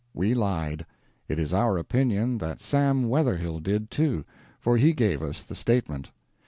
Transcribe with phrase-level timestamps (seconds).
[0.15, 0.87] We lied.
[1.27, 4.25] It is our opinion that Sam Wetherill did, too,
[4.59, 6.09] for he gave us the statement.